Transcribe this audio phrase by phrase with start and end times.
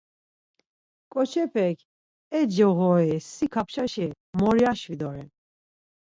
[1.13, 1.77] Ǩoçepek,
[2.39, 4.07] E coğori si kapçaşi
[4.39, 5.29] morya şvi doren.